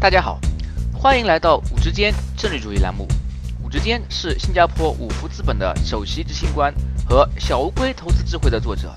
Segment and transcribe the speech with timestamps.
[0.00, 0.38] 大家好，
[0.94, 3.04] 欢迎来到五之间政治主义栏目。
[3.60, 6.72] 五之间是新加坡五福资本的首席执行官
[7.04, 8.96] 和小乌龟投资智慧的作者。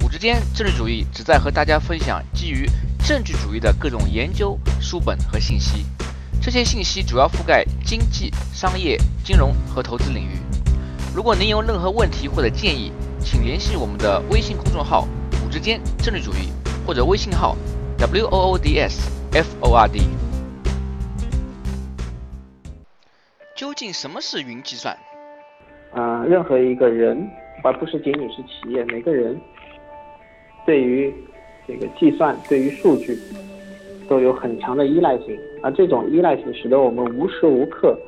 [0.00, 2.70] 五之间政治主义旨在和大家分享基于
[3.04, 5.84] 政治主义的各种研究书本和信息。
[6.40, 10.38] 这些信息主要覆盖经济、商业、金融和投资领域。
[11.12, 15.08] 如果您有任何问题或者建议，请联系我们的微信公众号
[15.44, 16.52] “五之间政治主义”
[16.86, 17.56] 或者微信号
[17.98, 19.00] “w o o d s
[19.34, 20.00] f o r d”。
[23.56, 24.94] 究竟什么是云计算？
[25.94, 27.26] 啊，任何一个人，
[27.64, 29.40] 而不是仅仅是企业，每个人
[30.66, 31.12] 对于
[31.66, 33.18] 这个计算、对于数据
[34.06, 37.98] 都有很强的依赖性，而这种依赖性使得我们无时无刻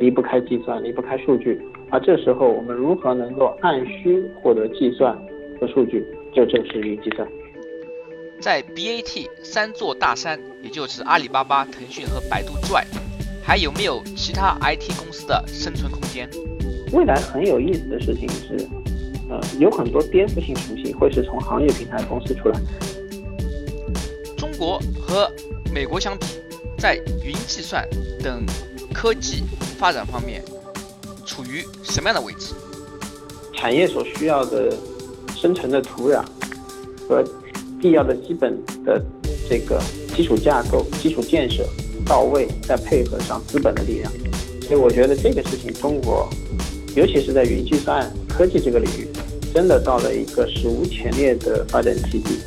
[0.00, 1.60] 离不开计算、离不开数据。
[1.90, 5.16] 而这时候，我们如何能够按需获得计算
[5.60, 6.04] 和数据，
[6.34, 7.28] 就正是云计算。
[8.42, 12.84] 在 BAT 三座大山，也就是阿里巴巴、腾讯和百度之外，
[13.40, 16.28] 还有没有其他 IT 公司的生存空间？
[16.92, 18.68] 未来很有意思的事情是，
[19.30, 22.60] 呃，有很多颠覆性属性会是从行业平台公司出来。
[24.36, 25.30] 中国和
[25.72, 26.26] 美国相比，
[26.76, 27.88] 在云计算
[28.24, 28.44] 等
[28.92, 29.44] 科技
[29.78, 30.42] 发展方面。
[31.24, 32.52] 处于什么样的位置？
[33.54, 34.76] 产业所需要的
[35.36, 36.22] 生成的土壤
[37.08, 37.24] 和
[37.82, 39.04] 必要的基本的
[39.50, 39.82] 这个
[40.14, 41.68] 基础架构、基础建设
[42.06, 44.12] 到位，再配合上资本的力量，
[44.62, 46.28] 所以我觉得这个事情，中国
[46.94, 49.08] 尤其是在云计算科技这个领域，
[49.52, 52.38] 真的到了一个史无前例的发展契机。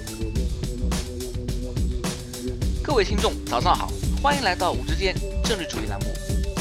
[2.82, 3.92] 各位听众，早上好，
[4.24, 6.06] 欢迎来到五之间政治主义栏目。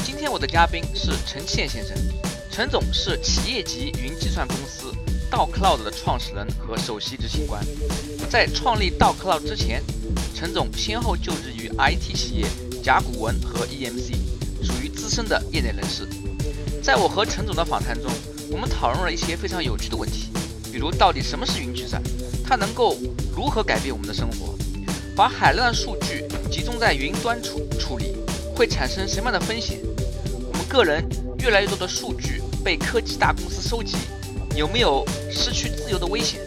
[0.03, 1.95] 今天我的嘉宾是陈倩先生。
[2.51, 4.84] 陈总是企业级云计算公司
[5.35, 7.61] 道 Cloud 的创始人和首席执行官。
[8.29, 9.83] 在创立道 Cloud 之前，
[10.33, 12.45] 陈总先后就职于 IT 企业
[12.81, 14.13] 甲骨文和 EMC，
[14.63, 16.07] 属于资深的业内人士。
[16.81, 18.09] 在我和陈总的访谈中，
[18.49, 20.29] 我们讨论了一些非常有趣的问题，
[20.71, 22.01] 比如到底什么是云计算，
[22.41, 22.95] 它能够
[23.35, 24.55] 如何改变我们的生活，
[25.17, 28.15] 把海量的数据集中在云端处处理
[28.55, 29.79] 会产生什么样的风险，
[30.47, 31.05] 我们个人
[31.39, 32.41] 越来越多的数据。
[32.63, 33.95] 被科技大公司收集，
[34.55, 36.39] 有没有失去自由的危险？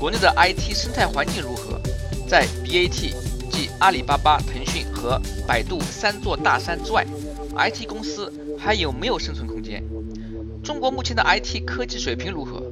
[0.00, 1.78] 国内的 IT 生态环境如何？
[2.26, 3.12] 在 BAT
[3.50, 7.06] 即阿里巴巴、腾讯和百度三座大山之外
[7.54, 9.84] ，IT 公司还有没有生存空间？
[10.64, 12.62] 中国目前的 IT 科技水平如何？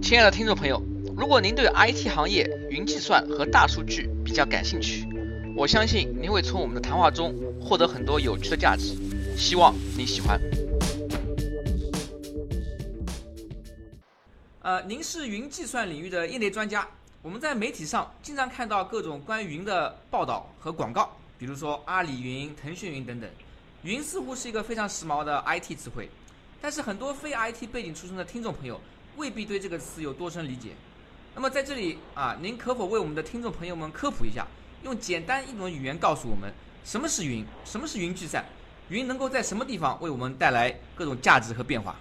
[0.00, 0.82] 亲爱的听众朋友，
[1.14, 5.06] 如果您对 IT 行业、云计算和大数据比较感兴趣，
[5.54, 8.96] 我相信您会从我们的谈话中获得很多有趣的价值。
[9.36, 10.40] 希望你喜欢。
[14.62, 16.86] 呃，您是云计算领域的业内专家。
[17.20, 23.28] 我们在媒体上经常看到各种关于云的报道和广告，比如说阿里云、腾讯云等等。
[23.82, 26.08] 云似乎是一个非常时髦的 IT 词汇，
[26.60, 28.80] 但是很多非 IT 背景出身的听众朋友
[29.16, 30.70] 未必对这个词有多深理解。
[31.34, 34.46] 那么在这里啊，您可否为我们的听众朋友们科普一下，
[34.84, 36.52] 用简单易懂的语言告诉我们
[36.84, 38.44] 什么是云，什么是云计算，
[38.90, 41.96] 云能够在什么地方为我们带来各种价值和变化？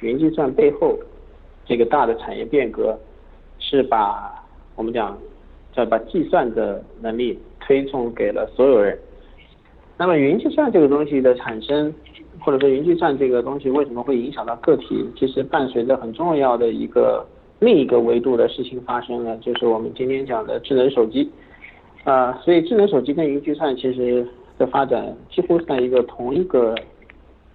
[0.00, 0.98] 云计算背后，
[1.66, 2.98] 这个大的产业变革，
[3.58, 4.32] 是把
[4.76, 5.16] 我们讲，
[5.72, 8.98] 叫把计算的能力推送给了所有人。
[9.98, 11.92] 那么云计算这个东西的产生，
[12.40, 15.04] 或者说云计算这个东西为什么会影响到个体？
[15.16, 17.22] 其实伴随着很重要的一个
[17.58, 21.30] 另一个维度的事情发生了，就是我们今天讲的智能手机。
[22.04, 26.74] 啊，所以智能手机跟云计算其实的发展几乎在一个同一个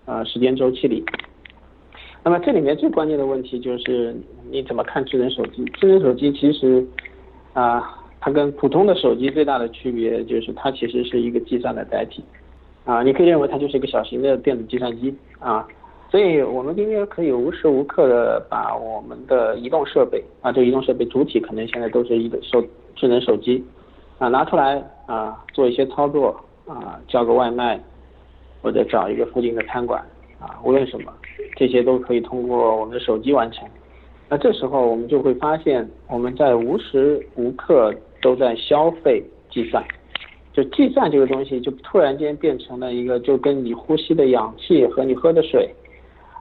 [0.06, 1.04] 呃时间周期里。
[2.26, 4.16] 那么这里面最关键的问题就是
[4.50, 5.64] 你怎么看智能手机？
[5.76, 6.84] 智能手机其实
[7.54, 12.24] 啊，它跟普通的手机最大的区别就是它其实是一个计算的载体
[12.84, 15.68] 啊，你可以认为它就是一个小型的电子计算机啊。
[16.10, 22.60] 所以我们今天可以无时无刻的把我们的移动设备啊，这移动设备主体可能现在都是一个手
[22.96, 23.64] 智能手机
[24.18, 26.36] 啊，拿出来啊做一些操作
[26.66, 27.80] 啊，叫个外卖
[28.64, 30.04] 或者找一个附近的餐馆。
[30.46, 31.12] 啊，无论什么，
[31.56, 33.68] 这些都可以通过我们的手机完成。
[34.30, 39.84] 那这时候我们就会发现，我们在无时无刻都在消费计算。
[40.54, 45.68] 就计算这个东西，就突然间变成了一个，就跟你呼吸的氧气和你喝的水，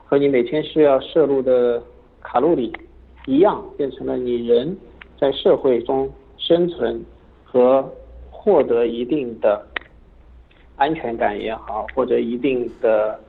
[0.05, 1.81] 和你每天需要摄入的
[2.21, 2.71] 卡路里
[3.25, 4.77] 一样，变成了你人
[5.19, 6.07] 在社会中
[6.37, 7.03] 生存
[7.43, 7.83] 和
[8.29, 9.65] 获得一定的
[10.75, 13.19] 安全感也好，或者一定的。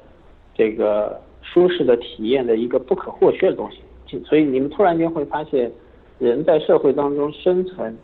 [0.56, 5.70] 这个舒适的体验的一个不可或缺的东西，所以你们突然间会发现，
[6.18, 7.94] 人在社会当中生存，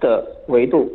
[0.00, 0.90] 的维度，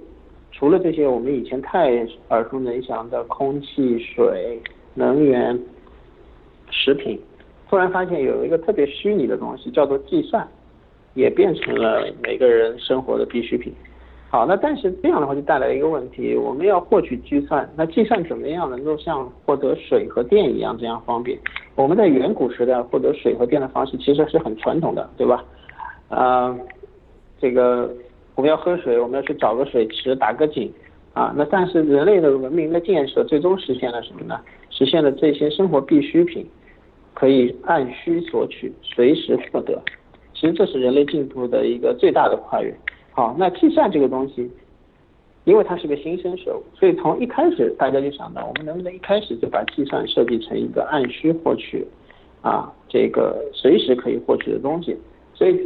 [0.51, 4.59] 除了这些我们以前太耳熟能详的空气、水、
[4.93, 5.57] 能源、
[6.69, 7.19] 食品，
[7.69, 10.45] 突然发现有一个特别虚拟的东西，叫做计算，
[11.13, 13.73] 也变成了每个人生活的必需品。
[14.29, 21.39] 好，那但是这样的话就带来一个问题，我们要获取计算，那计算怎么样能够像获得水和电一样这样方便？
[21.75, 25.43] 我们在远古时代获得水和电的方式其实是很传统的，对吧？
[26.09, 26.57] 啊，
[27.39, 27.89] 这个
[28.35, 30.69] 我们要喝水，我们要去找个水池打个井
[31.13, 31.33] 啊。
[31.37, 34.37] 那但是人类的文明的建设最终实现了什么呢？
[34.69, 36.45] 实现了这些生活必需品
[37.13, 39.81] 可以按需索取，随时获得。
[40.33, 42.75] 其实这是人类进步的一个最大的跨越。
[43.15, 44.51] 好，那计算这个东西，
[45.45, 51.87] 因为它是个新生事物，所以从一开始大家就想到，我们能不能一开始就把计算设计成一个按需获取，
[52.41, 54.97] 啊，这个随时可以获取的东西。
[55.33, 55.57] 所以，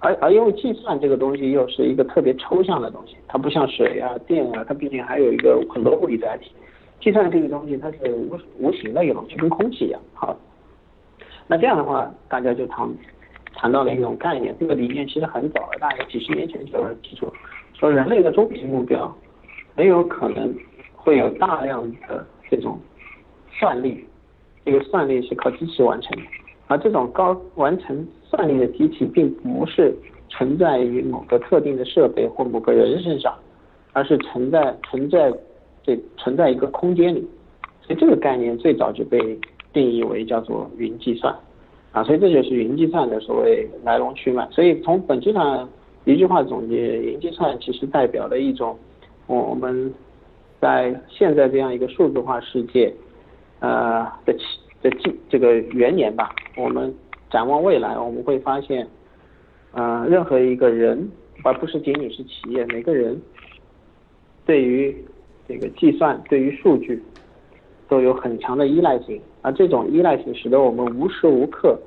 [0.00, 6.52] 而而因为计算这个东西又是一个特别抽象的东西，它不像水啊、电啊，它毕竟还有一个很多物理载体。
[7.00, 9.98] 计算这个东西它是无无形的一种，就跟空气一样。
[10.12, 10.36] 好，
[11.46, 12.86] 那这样的话，大家就谈。
[13.54, 17.32] 谈到了一种概念，这个理念其实很早了，大概几十年前就有人提出，
[17.74, 19.14] 说人类的终极目标
[19.76, 20.54] 很有可能
[20.96, 22.78] 会有大量的这种
[23.58, 24.04] 算力，
[24.64, 26.22] 这个算力是靠机器完成的，
[26.68, 29.94] 而这种高完成算力的机器并不是
[30.28, 33.34] 存在于某个特定的设备或某个人身上，
[33.92, 35.32] 而是存在存在
[35.82, 37.28] 这存在一个空间里，
[37.82, 39.38] 所以这个概念最早就被
[39.72, 41.34] 定义为叫做云计算。
[41.92, 44.48] 啊，所以这就是云计算的所谓来龙去脉。
[44.50, 45.68] 所以从本质上
[46.04, 48.76] 一句话总结，云计算其实代表了一种
[49.26, 49.92] 我们
[50.60, 52.92] 在现在这样一个数字化世界
[53.60, 54.44] 呃的起
[54.82, 56.34] 的这这个元年吧。
[56.56, 56.94] 我们
[57.30, 58.86] 展望未来，我们会发现，
[59.72, 61.10] 呃，任何一个人，
[61.44, 63.20] 而不是仅仅是企业，每个人
[64.44, 64.96] 对于
[65.46, 67.02] 这个计算，对于数据。
[67.88, 71.78] 都有很强的依赖性，而这种依赖性使得我们无时无刻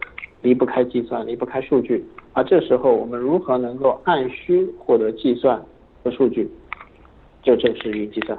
[0.41, 2.05] 离不开计算，离不开数据。
[2.33, 5.59] 而这时候，我们如何能够按需获得计算
[6.03, 6.49] 和数据，
[7.41, 8.37] 就正是云计算。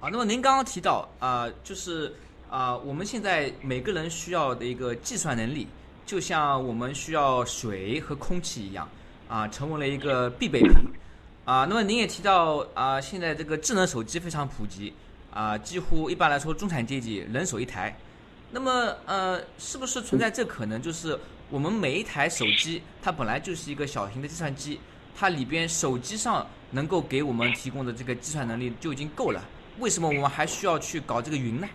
[0.00, 2.12] 啊，那么您刚刚提到啊，就是
[2.50, 5.66] 啊，我们现在每个人需要的一个计算能力，
[6.04, 8.86] 就像我们需要水和空气一样
[9.26, 10.70] 啊，成为了一个必备品。
[11.46, 14.92] 啊，那么您也提到啊，现在这个智能手机非常普及。
[15.30, 17.96] 啊，几乎一般来说，中产阶级人手一台。
[18.50, 18.70] 那么，
[19.06, 20.80] 呃，是不是存在这可能？
[20.80, 21.18] 就是
[21.50, 24.80] 我们每一台手机，它本来就是一个小型的计算机，
[25.14, 29.40] 它里边手机上能够给我们提供的这个计算能力就已经够了。
[29.78, 31.68] 为什么我们还需要去搞这个云呢？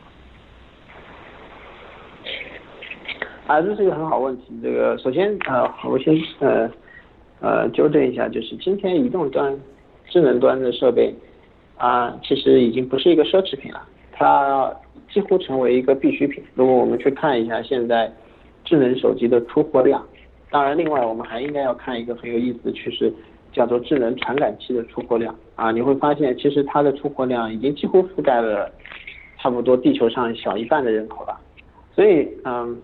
[3.45, 4.45] 啊，这是一个很好问题。
[4.63, 6.69] 这个首先，呃，我先呃
[7.39, 9.57] 呃纠正一下，就是今天移动端、
[10.09, 11.13] 智能端的设备。
[11.75, 14.73] 啊，其实已经不是一个奢侈品了，它
[15.13, 16.43] 几乎成为一个必需品。
[16.55, 18.11] 如果我们去看一下现在
[18.65, 20.03] 智能手机的出货量，
[20.49, 23.13] 当然，另外我们还应该要看一个很有意思的趋势，
[23.51, 25.35] 叫做智能传感器的出货量。
[25.55, 28.71] 啊，你会发现，其实它的出货量已经几乎覆盖了
[29.37, 31.39] 差不多地球上小一半的人口了。
[31.95, 32.75] 所以，嗯，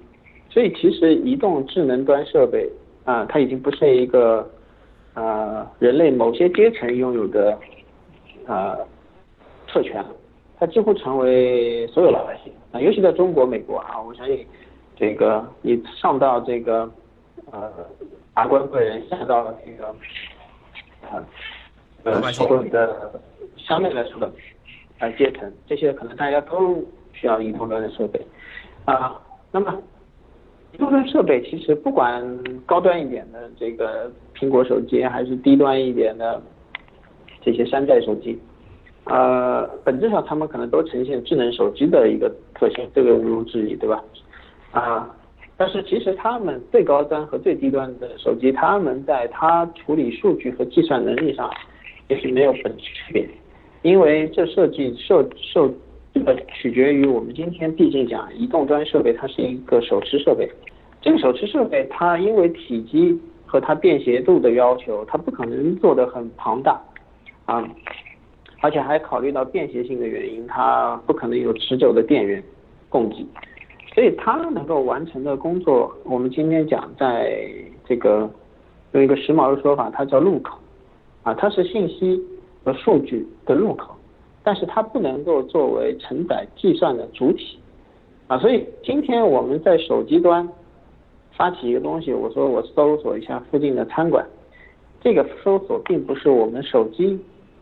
[0.50, 2.70] 所以其实移动智能端设备
[3.06, 4.48] 啊，它已经不是一个
[5.16, 7.58] 呃人类某些阶层拥有的。
[8.46, 8.76] 呃，
[9.68, 10.10] 特权了，
[10.60, 14.46] 它几乎成为所有老百姓啊，尤其在中国、美国啊，我相信
[14.96, 16.92] 这个你上到这个
[17.52, 17.72] 呃
[18.34, 19.96] 达官贵人，下到这个
[21.10, 21.24] 呃
[22.04, 23.22] 呃社会的
[23.56, 24.32] 相对来说的
[25.00, 28.20] 呃阶层，这些可能大家都需要移动端的设备
[28.86, 29.20] 啊。
[29.52, 29.82] 那么
[30.74, 32.22] 移动端设备其实不管
[32.66, 36.42] 高端一点的这个苹果手机，还是低端一点的。
[37.42, 38.38] 这些山寨手机，
[39.10, 44.04] 呃，本质上他们可能都呈现智能手机的一个特性，这个毋庸置疑，对吧？
[44.72, 45.10] 啊，
[45.58, 51.50] 但是其实他们最高端和最低端的手机，他们在它处理数据和计算能力上
[52.08, 53.28] 也是没有本质区别，
[53.82, 55.74] 因为这设计受受
[56.14, 60.48] 这个取决于我们今天毕竟讲移动端设备，它是一个手持设备，
[61.02, 66.80] 这个手持设备它因为体积和它便携度的要求，它不可能做得很庞大。
[67.46, 67.68] 啊，
[68.62, 72.44] 而且还考虑到便携性的原因，它不可能有持久的电源
[72.90, 73.26] 供给，
[73.94, 77.42] 所以它能够完成的工作，我们今天讲在
[77.86, 78.30] 这个
[78.92, 80.58] 用一个时髦的说法，它叫入口，
[81.24, 82.22] 啊，它是信息
[82.64, 83.96] 和数据的入口，
[84.44, 87.60] 但是它不能够作为承载计算的主体，
[88.28, 90.48] 啊，所以今天我们在手机端
[91.32, 94.26] 发起一个东西，我说我搜索一下附近的餐馆。
[95.02, 97.18] 这个搜索并不是我们手机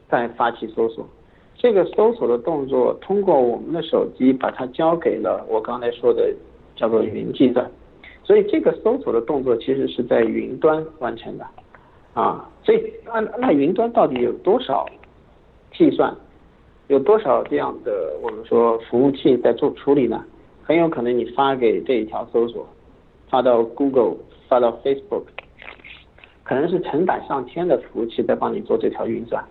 [0.09, 1.05] 再发起搜索，
[1.55, 6.33] 这个搜索的动作通过我们的手机把它交给了我刚才说的
[6.75, 7.69] 叫做云计算，
[8.23, 11.45] 所以这个搜索的动作其实是在云端完成的，
[12.13, 14.85] 啊，所以那那云端到底有多少
[15.73, 16.15] 计算，
[16.87, 20.23] 有多少这样的我们说服务器在做处理呢？
[20.63, 22.67] 很有可能你发给这一条搜索，
[23.29, 24.15] 发到 Google，
[24.47, 25.23] 发到 Facebook。
[26.43, 29.43] 可能是成百上千的服务器在帮你做这条运算，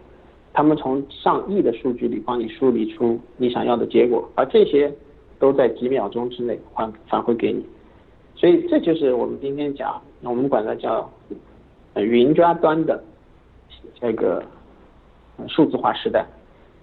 [0.57, 4.91] 他们从上亿的数据里帮你梳理出你想要的结果，而这些
[5.39, 7.63] 都在几秒钟之内还返回给你，
[8.35, 11.13] 所以这就是我们今天讲，我们管它叫
[11.97, 13.05] 云抓端的
[14.01, 14.43] 这个
[15.47, 16.25] 数字化时代，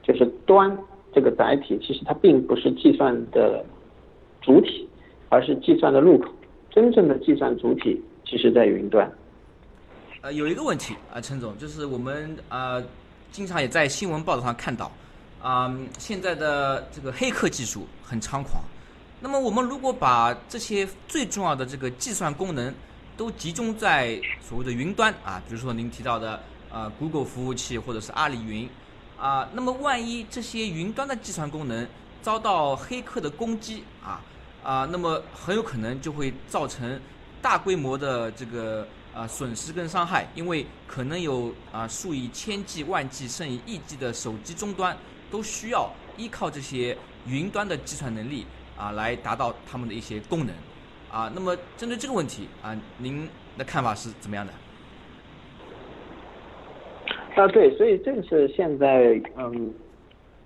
[0.03, 0.77] 就是端
[1.11, 3.65] 这个载体其实它并不是计算的
[4.39, 4.87] 主体，
[5.29, 6.29] 而是计算的入口，
[6.69, 9.11] 真正的计算主体其实在云端。
[10.21, 12.79] 呃，有一个问题啊，陈总，就是我们啊，
[13.33, 14.91] 经常也在新闻报道上看到，
[15.41, 18.63] 啊，现在的这个黑客技术很猖狂。
[19.19, 22.71] 那么，我们如果把这些最重要的这个计算功能
[23.17, 26.39] 都集中在所谓的云端啊，比如说您提到的
[26.71, 28.69] 啊，Google 服务器或者是阿里云
[29.19, 31.87] 啊，那么万一这些云端的计算功能
[32.21, 34.21] 遭到黑客的攻击啊
[34.63, 37.01] 啊，那么很有可能就会造成
[37.41, 38.87] 大规模的这个。
[39.15, 44.97] 啊，损失跟伤害，因为可能有啊数以千计、万计甚至亿计的手机终端
[45.29, 50.55] 都需要依靠这些云端的计算能力啊来达到他们的一些功能
[51.11, 51.31] 啊。
[51.35, 54.53] 那么针对这个问题啊，您的看法是怎么样的？
[57.35, 59.71] 啊，对，所以这是现在嗯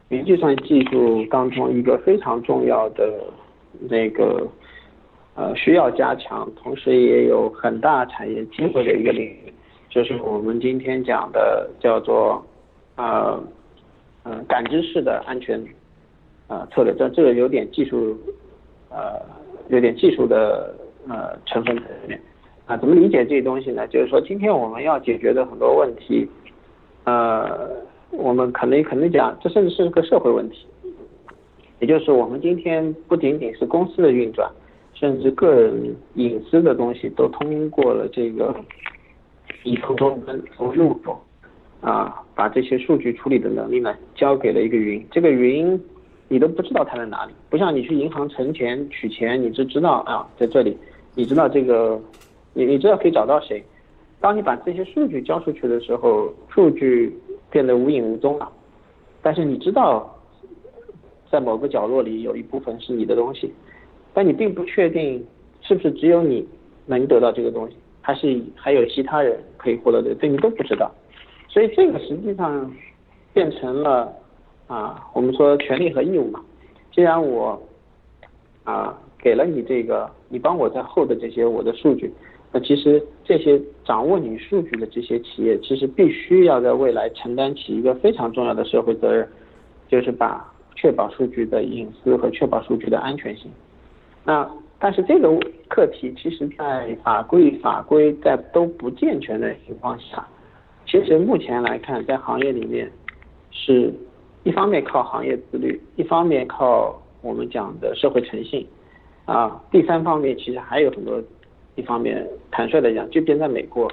[0.10, 3.24] 云计算技术当中一个非常重要的
[3.90, 4.46] 那个。
[5.38, 9.54] 呃，需要加强，同时也有很大产业机会的一个领域，
[9.88, 12.44] 就是我们今天讲的叫做
[12.96, 13.40] 呃
[14.24, 15.64] 呃感知式的安全
[16.48, 18.18] 呃策略，这这个有点技术
[18.90, 19.22] 呃
[19.70, 20.74] 有点技术的
[21.08, 22.20] 呃成分在里面
[22.66, 22.76] 啊。
[22.76, 23.86] 怎么理解这些东西呢？
[23.90, 26.28] 就是说，今天我们要解决的很多问题，
[27.04, 27.70] 呃，
[28.10, 30.66] 我们可能可能讲，这甚至是个社会问题，
[31.80, 34.52] 也就是我们今天不仅仅是公司的运转。
[35.00, 38.56] 甚至个人隐私的东西都通过了这个
[39.64, 41.22] 移动终端从入口
[41.82, 45.06] 啊，把这些数据处理的能力呢交给了一个云。
[45.12, 45.80] 这个云
[46.28, 50.76] 你都不知道它在哪里，不像你去银行存钱取钱，你只知道啊在这里，
[51.14, 52.02] 你知道这个
[52.54, 53.64] 你你知道可以找到谁。
[54.20, 57.16] 当你把这些数据交出去的时候，数据
[57.52, 58.52] 变得无影无踪了，
[59.22, 60.12] 但是你知道
[61.30, 63.54] 在某个角落里有一部分是你的东西。
[64.18, 65.24] 但你并不确定
[65.62, 66.44] 是不是只有你
[66.88, 70.92] 能得到这个东西，还是还有其他人可以获得的，这你都不知道。
[71.48, 72.74] 所以这个实际上
[73.32, 74.12] 变成了
[74.66, 76.44] 啊，我们说权利和义务嘛。
[76.92, 77.62] 既然我
[78.64, 82.12] 啊给了你这个，你帮我在后的这些我的数据，
[82.52, 89.30] 那其实这些掌握你数据的这些企业，其实必须要在未来承担起一个非常重要的社会责任，
[89.88, 93.52] 就是把确保数据的隐私和确保数据的安全性。
[94.28, 94.46] 那
[94.78, 95.30] 但是这个
[95.70, 100.28] 课题，其实在法规法规在都不健全的情况下，
[100.86, 102.92] 其实目前来看，在行业里面，
[103.52, 103.90] 是
[104.44, 108.68] 一方面靠行业自律，一方面靠我们讲的社会诚信，
[109.24, 111.24] 啊，第三方面其实还有很多，
[111.76, 113.90] 一方面坦率的讲，就便在美国，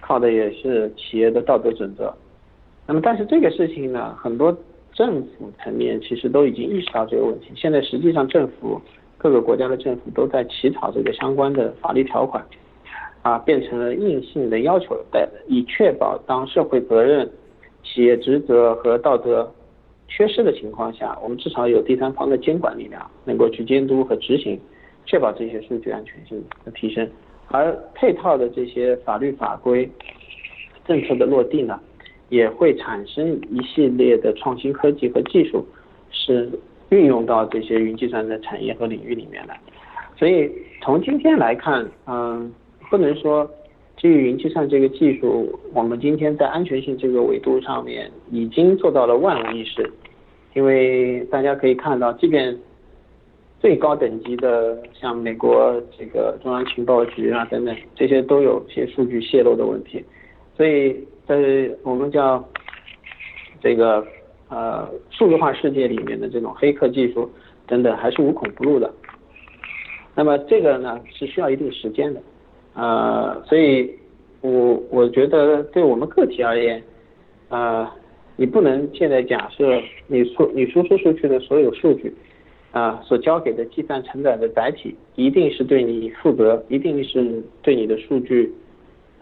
[0.00, 2.14] 靠的也是企业的道德准则。
[2.86, 4.56] 那么但是这个事情呢，很多
[4.92, 8.80] 政府层面其实都已经意识到这个问题，现在实际上政府。
[9.22, 12.44] 各个国家的政府都在起草这个相关的法律条款，
[13.22, 17.30] 啊，变成了硬性的要求，在以确保当社会责任、
[17.84, 19.48] 企业职责和道德
[20.08, 24.58] 缺失的情况下，我们至少有第三方的监管力量能够去监督和执行，
[25.06, 27.08] 确保这些数据安全性的提升。
[27.46, 29.88] 而配套的这些法律法规、
[30.84, 31.78] 政策的落地呢，
[32.28, 35.64] 也会产生一系列的创新科技和技术，
[36.10, 36.50] 是。
[36.92, 39.58] 运用到这些云计算的产业和领域里面来，
[40.14, 42.52] 所以从今天来看，嗯，
[42.90, 43.50] 不能说
[43.96, 49.90] 基于云计算这个技术，我们今天在安全性这个维度上面已经做到了万无一失，
[50.52, 52.54] 因为大家可以看到，即便
[53.58, 60.04] 最高等级的像美国这个中央情报局啊等等，这些都有些数据泄露的问题，
[60.54, 62.46] 所以在我们叫
[63.62, 64.06] 这个。
[64.52, 67.30] 呃，数字化世界里面的这种黑客技术
[67.66, 68.92] 等等还是无孔不入的。
[70.14, 72.20] 那么这个呢是需要一定时间的，
[72.74, 73.90] 呃，所以
[74.42, 76.82] 我我觉得对我们个体而言，
[77.48, 77.88] 呃，
[78.36, 82.14] 你不能现在假设你输你输出出去的所有数据，
[82.72, 88.52] 啊，所交给的计算承载的载体一定是对你负责，一定是对你的数据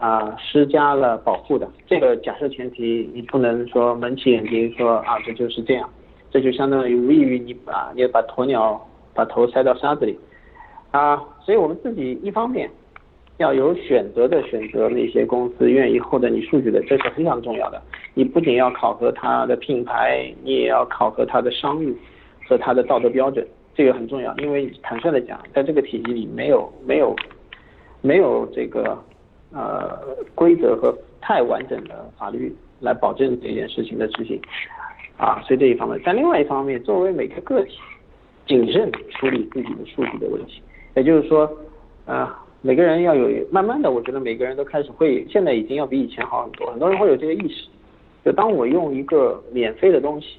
[0.01, 1.65] 啊施加了保护的。
[1.87, 5.89] 这个假设前提你不能说蒙起眼睛说啊这就是这样，
[6.29, 10.19] 这就相当于无异于你把你把鸵鸟把头塞到沙子里
[10.91, 11.15] 啊。
[11.45, 12.69] 所以我们自己一方面。
[13.37, 17.81] 要有选择的选择那些公司愿意获得你数据的，这是非常重要的。
[18.13, 21.91] 你不仅要考核它的品牌，你也要考核它的商誉
[22.47, 23.43] 和它的道德标准，
[23.73, 24.31] 这个很重要。
[24.37, 27.15] 因为坦率的讲，在这个体系里没有没有
[28.01, 28.95] 没有这个
[29.53, 29.99] 呃
[30.35, 34.39] 规则和太完整的法律来保证这件事情的执行
[35.17, 35.99] 啊，所以这一方面。
[36.03, 37.77] 但另外一方面，作为每个个体，
[38.47, 40.61] 谨慎处理自己的数据的问题，
[40.95, 41.49] 也就是说
[42.05, 42.37] 啊。
[42.63, 46.69] 每个人要有，慢慢的，我觉得每个人都开始会，现在已经要比以前好很多。
[46.69, 47.67] 很多人会有这个意识，
[48.23, 50.37] 就当我用一个免费的东西，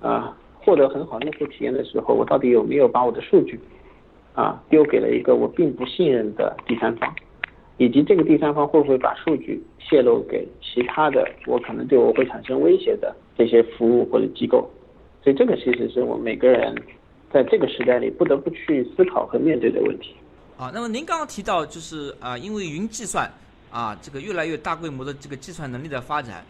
[0.00, 3.60] 啊，获得很好用户体验的时候，我到底有没有把我的数据，
[4.34, 7.14] 啊，丢给了一个我并不信任的第三方，
[7.78, 14.68] 以及这个第三方会不会把数据泄露给其他的我可能对我会产生威胁的这些服务或者机构？
[15.22, 16.74] 所以这个其实是我们每个人
[17.32, 20.14] 在这个时代里不得不去思考和面对的问题。
[20.56, 23.30] 啊，那么您刚刚提到就是啊，因为云计算
[23.70, 26.42] 啊，这个越来越大规模的这个计算能力的发展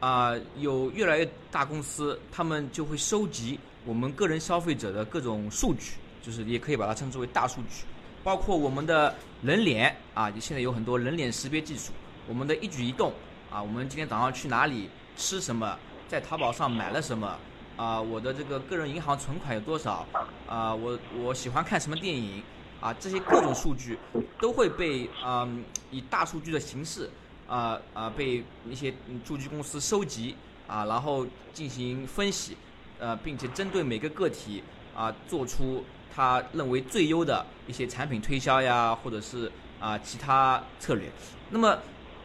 [0.00, 7.86] 啊，有越来越大公司，他们就会收集我们个人消费者的各种数据，就是也可以把它称之为大数据，
[8.24, 11.92] 包括我们的人脸啊，现在有很多人脸识别技术，
[12.26, 13.12] 我们的一举一动
[13.50, 15.78] 啊，我们今天早上去哪里吃什么，
[16.08, 17.38] 在淘宝上买了什么
[17.76, 20.06] 啊，我的这个个人银行存款有多少
[20.48, 22.42] 啊，我我喜欢看什么电影。
[22.80, 23.98] 啊，这些各种数据
[24.38, 25.48] 都会被啊
[25.90, 27.08] 以大数据的形式
[27.48, 28.92] 啊啊被一些
[29.24, 32.54] 数据公司收集啊，然后进行分析，
[32.98, 34.62] 呃，并且针对每个个体
[34.94, 35.82] 啊做出
[36.14, 39.50] 他认为最优的一些产品推销呀，或者是
[39.80, 41.10] 啊其他策略。
[41.50, 41.78] 那么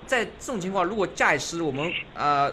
[0.06, 2.52] 在这种情况，如果驾驶我们啊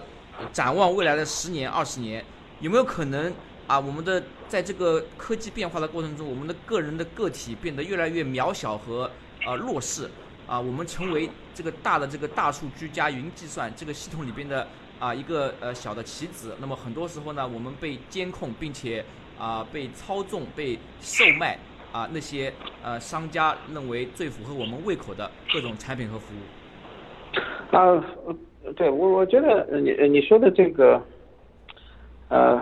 [0.53, 2.25] 展望未来的十年、二十年，
[2.61, 3.33] 有没有可能？
[3.67, 9.11] 啊，我们的在这个科技变化的过程中，我们的个人的个体变得越来越渺小和
[9.45, 10.09] 呃弱势
[10.47, 14.65] 啊，我们成为这个大的这个大数据加云计算这个系统里边的
[15.01, 16.55] 啊一个呃小的棋子。
[16.61, 19.05] 那么很多时候呢，我们被监控，并且
[19.39, 21.59] 啊被操纵、被售卖
[21.93, 26.41] 啊那些呃商家认为最符合我们胃口的各种产品和服务。
[27.77, 28.05] 啊，
[28.77, 31.03] 对我我觉得你你说的这个。
[32.29, 32.61] 呃，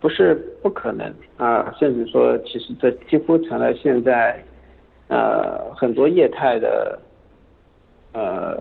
[0.00, 4.42] 不是不可能啊，甚至说，其实这几乎成了现在
[5.08, 6.98] 呃很多业态的
[8.14, 8.56] 呃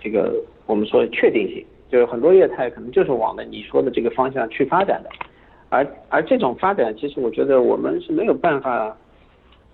[0.00, 0.32] 这个
[0.66, 5.10] 我们说确定性，就是很多业态可能就是往的你说的这个方向去发展的，
[5.72, 8.94] 而而这种发展，其实我觉得我们是没有办法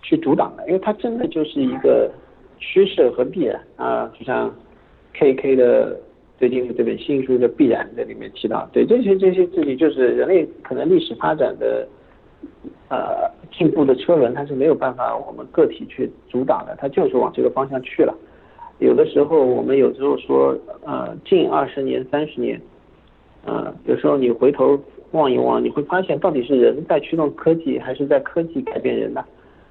[0.01, 2.11] 去阻挡的，因为它真的就是一个
[2.59, 4.55] 趋势和必然啊，就像
[5.15, 6.01] KK 的。
[6.39, 11.85] 最近的这本新书的必然在里面提到，对这些这些事情，就是人类可能历史发展的
[12.91, 18.15] 呃进步的车轮，它是没有办法我们个体去阻挡的，它就是往这个方向去了。
[18.79, 20.57] 有的时候我们有时候说
[20.87, 22.61] 呃近二十年三十年，
[23.45, 24.81] 呃有时候你回头
[25.12, 29.25] 望一望，你会发现到底是人在驱动科技，还是在科技改变人呢？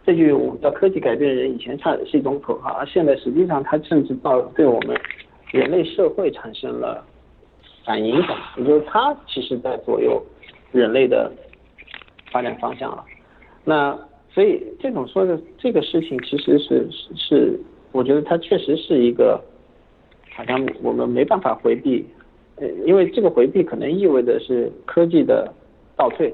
[0.06, 4.98] 这句我们叫科技改变人，以前唱是一种口号，而现在实际上它甚至到对我们。
[5.54, 7.02] 人类社会产生了
[7.86, 10.22] 反影响，也就是它其实在左右
[10.74, 11.32] 人类的
[12.30, 13.02] 发展方向了。
[13.64, 13.98] 那
[14.30, 17.58] 所以这种说的这个事情，其实是是，
[17.94, 19.42] 我觉得它确实是一个
[20.36, 22.06] 好像我们没办法回避，
[22.86, 25.52] 因为这个回避可能意味着是科技的
[25.96, 26.34] 倒退，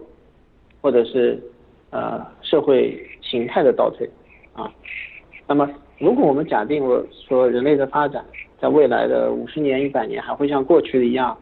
[0.82, 1.42] 或者是
[1.90, 4.10] 呃社会形态的倒退
[4.54, 4.72] 啊。
[5.48, 8.24] 那么如果我们假定我说人类的发展，
[8.60, 11.38] 在未来的五十年、一百年，还会像过去的一样，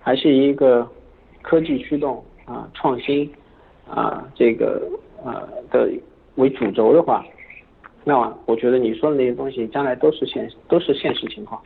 [0.00, 0.86] 还是一个
[1.40, 3.30] 科技驱动啊、创新
[3.88, 4.82] 啊这个
[5.24, 5.88] 呃的
[6.34, 7.24] 为主轴的话，
[8.04, 11.60] 那我觉得你说的那些东西将来都是现都是现实情况。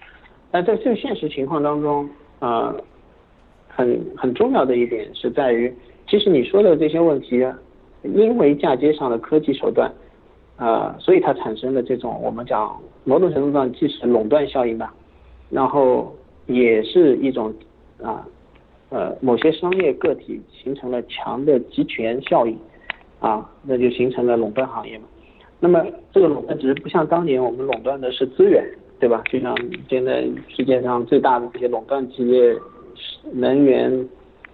[0.50, 2.08] 但在这个现实情况当中
[2.42, 2.74] 啊，
[3.68, 5.72] 很很重要的一点是在于，
[6.08, 7.46] 其实你说的这些问题，
[8.02, 9.88] 因为嫁接上的科技手段。
[10.56, 14.92] 呃，所以它产生了这种我们讲某种程度上既是垄断效应吧，
[15.50, 16.14] 然后
[16.46, 17.52] 也是一种
[18.02, 18.26] 啊
[18.90, 22.56] 呃某些商业个体形成了强的集权效应
[23.20, 25.04] 啊，那就形成了垄断行业嘛。
[25.58, 28.64] 那么这个垄断只是不像当年我们垄断的是资源，
[29.02, 29.20] 对吧？
[29.28, 29.52] 就像
[29.88, 32.56] 现在世界上最大的这些垄断企业，
[33.32, 34.08] 能源、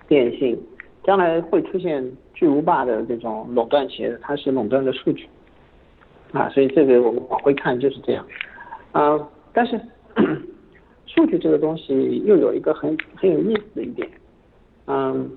[0.09, 0.59] 电信，
[1.05, 5.29] 将来会出现巨无霸的这种垄断企业，它是垄断的数据，
[6.33, 8.27] 啊，所以这个我们往回看就是这样，
[8.93, 9.21] 啊，
[9.53, 9.79] 但是
[11.05, 14.09] 数据这个东西又有一个很很有意思的一点，
[14.87, 15.31] 嗯，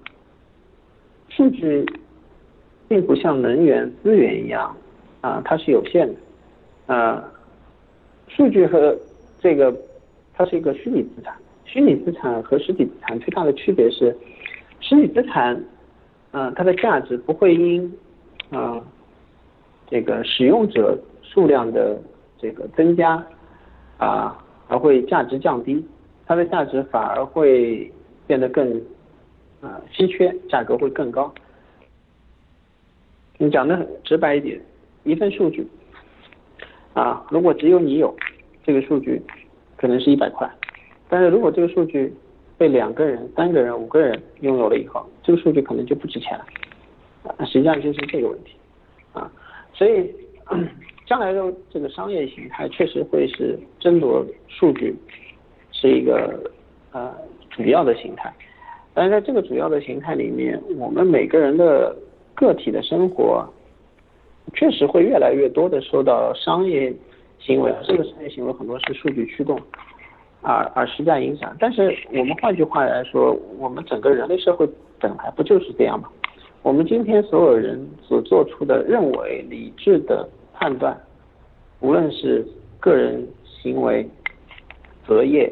[1.27, 1.85] 数据
[2.87, 4.73] 并不像能源资源一样，
[5.19, 6.07] 啊，它是有限
[6.87, 7.27] 的，啊。
[8.35, 8.97] 数据和
[9.39, 9.73] 这个，
[10.33, 11.35] 它是一个虚拟资产。
[11.65, 14.15] 虚拟资产和实体资产最大的区别是，
[14.81, 15.61] 实体资产，
[16.31, 17.93] 嗯，它的价值不会因，
[18.49, 18.81] 啊，
[19.87, 21.97] 这个使用者数量的
[22.37, 23.25] 这个增加，
[23.97, 25.85] 啊，而会价值降低，
[26.25, 27.89] 它的价值反而会
[28.27, 28.81] 变得更，
[29.61, 31.33] 啊，稀缺，价格会更高。
[33.37, 34.59] 你讲的很直白一点，
[35.03, 35.65] 一份数据。
[36.93, 38.13] 啊，如果只有你有
[38.63, 39.21] 这个数据，
[39.77, 40.49] 可能是一百块，
[41.07, 42.13] 但是如果这个数据
[42.57, 46.45] 被两个人、三个人、五个人拥有了以后，这个数据可能就不值钱了。
[47.23, 48.55] 啊，实际上就是这个问题。
[49.13, 49.31] 啊，
[49.73, 50.13] 所以
[51.07, 54.93] 将来的这个商业形态确实会是争夺数据
[55.71, 56.51] 是一个
[56.91, 57.15] 呃
[57.49, 58.33] 主要的形态，
[58.93, 61.95] 但是在这个主要的形态里面，我们每个人的
[62.35, 63.47] 个体的生活。
[64.53, 66.93] 确实会越来越多的受到商业
[67.39, 69.59] 行为，这个商业行为很多是数据驱动，
[70.41, 71.55] 而而实在影响。
[71.59, 74.67] 但是我们换句话来说，我们整个人类社会
[74.99, 76.09] 本来不就是这样吗？
[76.63, 80.95] 我们今天所有人所做出的认为理智的判断，
[81.79, 82.45] 无论是
[82.79, 84.07] 个人行为、
[85.07, 85.51] 择业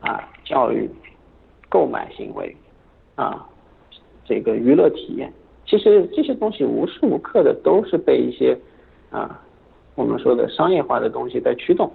[0.00, 0.86] 啊、教育、
[1.70, 2.54] 购买行为
[3.14, 3.48] 啊、
[4.26, 5.32] 这个娱乐体验。
[5.66, 8.56] 其实这些东西无时无刻的都是被一些
[9.10, 9.40] 啊
[9.94, 11.90] 我们说的商业化的东西在驱动，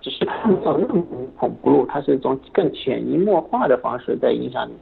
[0.00, 4.72] 只是看不到那么无孔不入，它是一种更潜移默化的方式在影响你。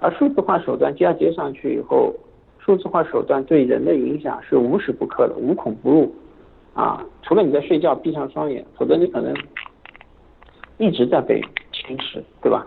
[0.00, 2.14] 而数字化手段接接上去以后，
[2.58, 6.14] 数字化手段对人的影响是无时不刻的，无孔不入
[6.74, 7.04] 啊！
[7.22, 9.34] 除了你在睡觉闭上双眼，否则你可能
[10.78, 11.40] 一直在被
[11.72, 12.66] 侵蚀，对吧？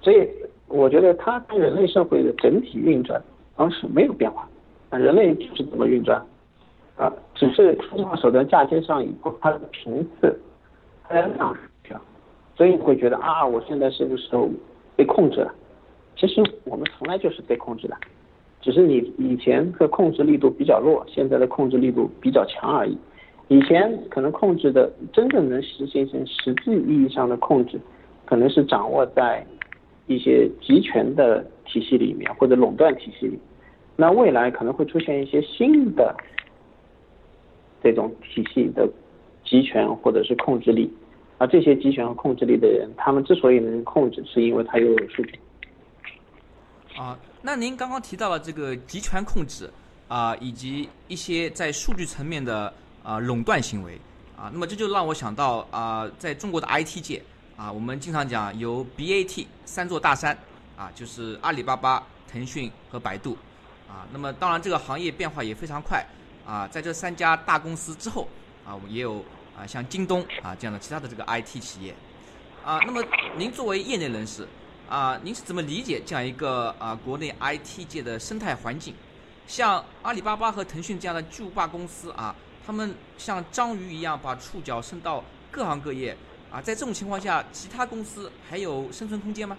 [0.00, 0.28] 所以
[0.68, 3.22] 我觉得它跟人类社会的整体运转。
[3.56, 4.48] 方式没有变化，
[4.90, 6.20] 啊，人类就是这么运转，
[6.96, 10.36] 啊，只是数字化手段嫁接上以后，它的频次
[11.08, 11.56] 它在上，
[12.56, 14.30] 所以你会觉得啊，我现在是不是
[14.96, 15.54] 被控制了？
[16.16, 17.96] 其实我们从来就是被控制的，
[18.60, 22.96] 只是你以前的控制力度比较弱，现在的控制力度比较强而已。
[23.48, 27.80] 以前可能控制的真正能实现成实际意义上的控制，
[28.24, 29.46] 可能是掌握在。
[30.06, 33.38] 一些集权的体系里面或者垄断体系里，
[33.96, 36.14] 那未来可能会出现一些新的
[37.82, 38.86] 这种体系的
[39.44, 40.92] 集权或者是控制力，
[41.38, 45.38] 而这些集权和控制力的人，他们之所以能控制，是因为他拥有数据。
[46.96, 49.70] 啊，那您刚刚提到了这个集权控制
[50.06, 53.98] 啊，以及一些在数据层面的啊垄断行为
[54.36, 57.22] 啊，那么这就让我想到啊，在中国的 IT 界。
[57.56, 60.36] 啊，我们经常讲有 BAT 三座大山，
[60.76, 63.38] 啊，就是阿里巴巴、腾讯和百度，
[63.88, 66.04] 啊，那么当然这个行业变化也非常快，
[66.44, 68.26] 啊，在这三家大公司之后，
[68.66, 69.24] 啊，我们也有
[69.56, 71.94] 啊像京东啊这样的其他的这个 IT 企业，
[72.64, 73.00] 啊，那么
[73.36, 74.48] 您作为业内人士，
[74.88, 78.92] 啊，您是怎么理解这样一个啊国内 IT 界的生态环境？
[79.46, 82.34] 像阿里巴巴和腾讯这样的巨无霸公司啊，
[82.66, 86.16] 他们像章鱼一样把触角伸到各行各业。
[86.54, 89.58] 啊，在这种情况下，其他公司还有生存空间吗？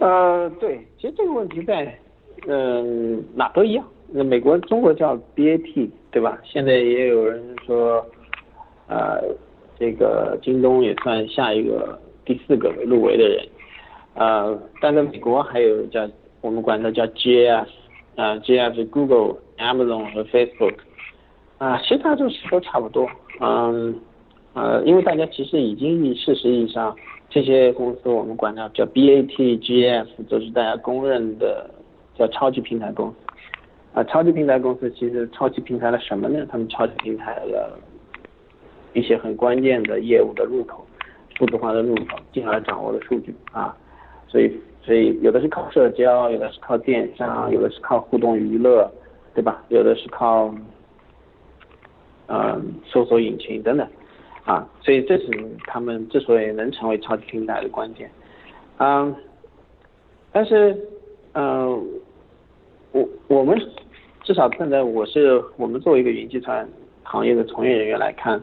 [0.00, 1.96] 呃，对，其实这个问题在
[2.48, 3.88] 嗯哪都一样。
[4.08, 6.36] 那美国、中国叫 BAT，对吧？
[6.42, 8.04] 现在也有人说，
[8.88, 9.22] 呃，
[9.78, 13.46] 这个京东也算下一个第四个入围的人。
[14.14, 17.68] 呃，但在美国还有叫我们管它叫 GS，
[18.16, 20.74] 啊，GS 是 Google、Amazon 和 Facebook。
[21.62, 23.94] 啊，其他就是都差不多，嗯，
[24.52, 26.92] 呃，因为大家其实已经事实意义上，
[27.30, 29.28] 这些公司我们管它叫 BAT、
[29.60, 31.70] GF，都是大家公认的
[32.16, 33.16] 叫超级平台公司。
[33.94, 36.44] 啊，超级平台公司其实超级平台了什么呢？
[36.50, 37.78] 他们超级平台了
[38.92, 40.84] 一些很关键的业务的入口，
[41.38, 43.72] 数字化的入口，进而掌握了数据啊，
[44.26, 48.90] 所以所以有的是靠社交，有的是靠电商，有的是靠互动娱乐，
[49.32, 49.62] 对吧？
[49.68, 50.52] 有的是靠。
[52.34, 53.86] 嗯，搜索引擎等等，
[54.44, 55.26] 啊，所以这是
[55.66, 58.10] 他们之所以能成为超级平台的关键，
[58.78, 59.14] 嗯，
[60.32, 60.74] 但是，
[61.34, 61.72] 嗯，
[62.92, 63.60] 我我们
[64.22, 66.66] 至少站在我是我们作为一个云计算
[67.02, 68.40] 行业的从业人员来看，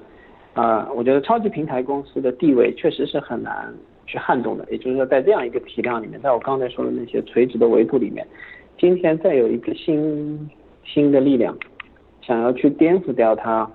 [0.53, 3.73] 啊，我觉得超级平台公司的地位确实是很难
[4.05, 4.63] 去撼动的。
[4.69, 8.23] 也就是说，在这样一个体量里面，在我刚才说的那些垂直的维度里面，
[8.77, 10.47] 今天再有一个新
[10.85, 11.57] 新的力量
[12.21, 13.67] 想要去颠覆掉它，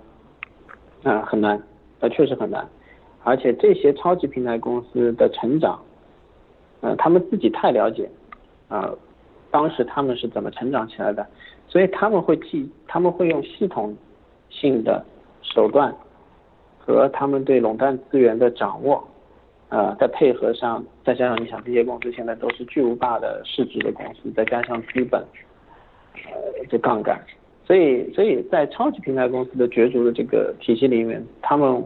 [1.05, 1.57] 啊，很难，
[2.01, 2.67] 啊，确实很难。
[3.23, 5.81] 而且这些超级平台公司的成长，
[6.81, 8.11] 呃，他们自己太了解，
[8.69, 8.93] 啊，
[9.51, 11.27] 当时他们是怎么成长起来的，
[11.69, 13.97] 所以他们会记，他们会用系统
[14.51, 15.03] 性的
[15.41, 15.95] 手段
[16.79, 19.03] 和他们对垄断资源的掌握，
[19.71, 25.19] 呃，再配合上，再加上你想这些公司现在都是巨无霸的市值的公司，再加上资本，
[26.27, 27.19] 呃，这杠杆，
[27.65, 31.83] 所以，所以在超级平台公司的角逐的这个体系里面，他们。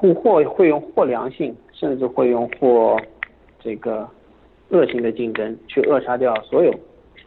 [0.00, 2.96] 或或会用或良性，甚至会用或
[3.58, 4.08] 这个
[4.68, 6.72] 恶性的竞争去扼杀掉所有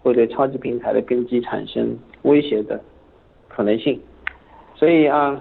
[0.02, 2.80] 会对超级平台的根基产生威胁的
[3.50, 4.00] 可能性。
[4.74, 5.38] 所以啊，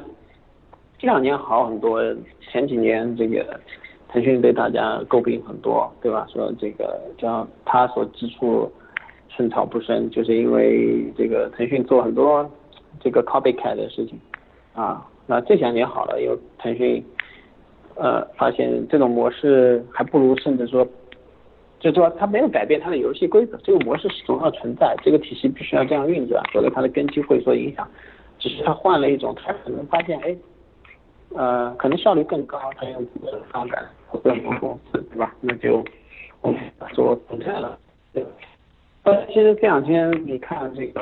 [0.99, 2.03] 这两年好很多，
[2.51, 3.61] 前几年这个
[4.09, 6.27] 腾讯被大家诟病很多，对吧？
[6.33, 8.69] 说这个叫他所支出
[9.31, 12.49] 寸草不生，就是因为这个腾讯做很多
[13.01, 14.21] 这个 copycat 的事情
[14.75, 15.07] 啊。
[15.27, 17.05] 那这两年好了，因为腾讯。
[17.97, 20.83] 呃，发现这种模式还不如，甚至说，
[21.81, 27.87] 就是说它没有改变它的游戏规则，这个模式始终要存在，这个体系必须要这样运转，否则它的根基会受影响。
[28.39, 30.35] 只是它换了一种，它可能发现，哎，
[31.35, 35.35] 呃，可能效率更高，它用资本杠杆和规模公司，对吧？
[35.43, 35.85] 那就
[36.41, 36.59] 我们
[36.95, 37.79] 做存在了。
[38.15, 38.25] 对。
[39.05, 41.01] 呃，其实这两天你看这个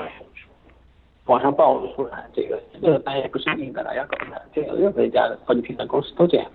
[1.27, 6.51] 网上暴露出来，这个这个单也不是硬的，大家搞的，这个任何一家的超级平台公司都这样。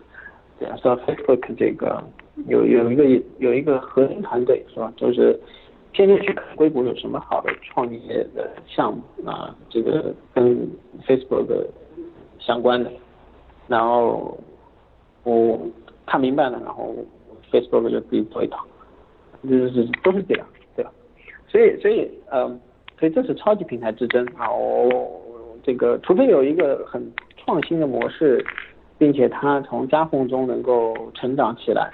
[0.59, 2.01] 对啊，说 Facebook 这个
[2.47, 3.03] 有有一个
[3.39, 4.93] 有一个核心团队是吧？
[4.95, 5.39] 就是
[5.91, 10.67] 天天去看硅谷有什么好的创业的项目啊，这个跟
[11.05, 11.65] Facebook
[12.39, 12.91] 相关的，
[13.67, 14.37] 然后
[15.23, 15.59] 我
[16.05, 16.95] 看明白了，然后
[17.51, 18.65] Facebook 就自己做一套，
[19.43, 20.47] 就是都是这样，
[21.53, 22.59] 所以所以嗯，
[22.99, 24.51] 所以这是超级平台之争啊！
[24.51, 25.21] 我
[25.63, 27.01] 这个除非有一个很
[27.37, 28.45] 创新的模式。
[28.99, 31.89] 并且它从夹缝中能够成长起来，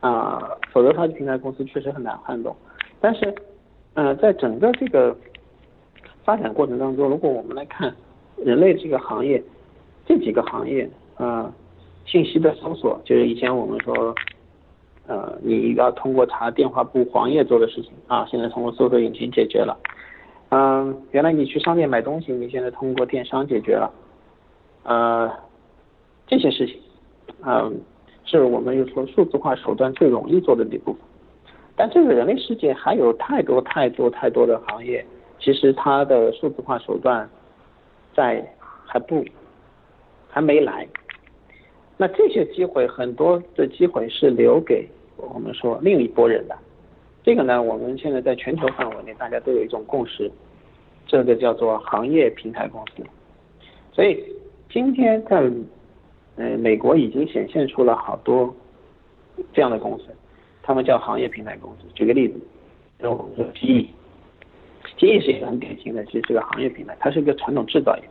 [0.00, 2.54] 啊，否则超级平台公司确实很难撼动。
[3.00, 3.34] 但是，
[3.94, 5.16] 呃，在整个这个
[6.22, 7.94] 发展过程当中，如果我们来看
[8.36, 9.42] 人类这个行业，
[10.04, 11.50] 这几个行业，啊，
[12.04, 14.14] 信息的搜索，就是以前我们说，
[15.06, 19.76] 呃，你要通过查电话簿黄页做的事情，啊，现在通过搜索引擎解决了。
[20.50, 23.92] 嗯，原来你去商店买东西，你现在通过电商解决了，
[24.84, 25.30] 呃。
[26.26, 26.80] 这些事情，
[27.44, 27.78] 嗯，
[28.24, 31.02] 是我们又说数字化手段最容易做的那部分。
[31.76, 35.04] 但这个人类世界还有太多太多太多的行业，
[35.38, 37.28] 其实它的数字化手段
[38.14, 38.42] 在
[38.86, 39.22] 还不
[40.30, 40.88] 还没来。
[41.96, 46.56] 那这些机会很多的机会是留给我们说另一拨人的。
[47.22, 50.30] 这个呢，我们现在在全球范围内大家都有一种共识，
[51.06, 53.02] 这个叫做行业平台公司。
[53.92, 54.22] 所以
[54.68, 55.40] 今天在
[56.36, 58.52] 嗯，美国已经显现出了好多
[59.52, 60.06] 这样的公司，
[60.64, 61.86] 他们叫行业平台公司。
[61.94, 62.34] 举个例子，
[62.98, 68.02] 就我们说 GE，GE 是一个很典型的，其实是个行业平台，它是一个传统制造业，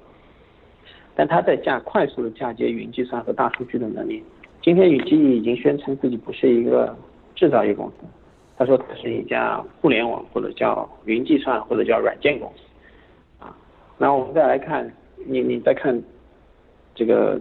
[1.15, 4.23] 但它在嫁快速的嫁接云计算和大数据的能力。
[4.61, 6.95] 今天与 GE 已经宣称自己不是一个
[7.35, 7.95] 制造业公司，
[8.57, 13.43] 他说它是一家互联网或者叫云计算或者叫软件公司。
[13.43, 13.55] 啊，
[13.97, 14.91] 那我们再来看，
[15.25, 16.01] 你你再看
[16.93, 17.39] 这个。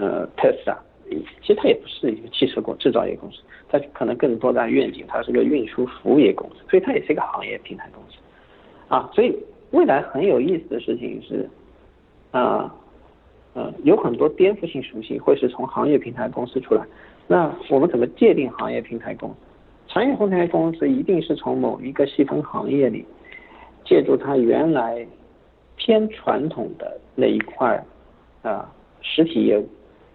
[0.00, 0.76] 呃，Tesla，
[1.42, 8.16] 其实它也不是一个汽车公制造业公司，它可能更多的愿景，它是个运输服务业公司，所以它也是一个行业平台公司，
[8.86, 9.36] 啊，所以
[9.72, 11.50] 未来很有意思的事情是，
[12.30, 12.72] 啊，
[13.84, 16.84] 有很多颠覆性属性会是从行业平台公司出来，
[17.26, 19.36] 那我们怎么界定行业平台公司？
[19.86, 23.04] 行业平台公司一定是从某一个细分行业里，
[23.84, 25.06] 借助它原来
[25.76, 27.82] 偏传统的那一块
[28.42, 29.66] 啊实体业务。